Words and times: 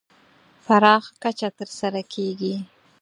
پراخه 0.65 1.13
کچه 1.23 1.49
تر 1.57 1.69
سره 1.79 2.01
کېږي. 2.13 2.55